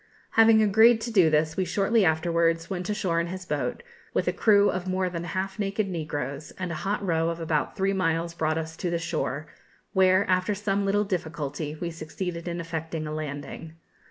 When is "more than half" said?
4.87-5.59